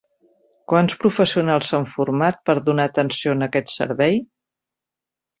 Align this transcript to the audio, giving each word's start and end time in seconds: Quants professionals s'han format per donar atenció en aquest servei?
Quants 0.71 0.95
professionals 1.01 1.67
s'han 1.73 1.85
format 1.97 2.39
per 2.49 2.55
donar 2.69 2.87
atenció 2.91 3.35
en 3.37 3.47
aquest 3.49 3.69
servei? 3.75 4.17